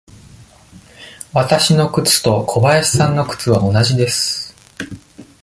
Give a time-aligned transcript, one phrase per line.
[1.31, 4.55] わたしの靴と小林さんの靴は同じです。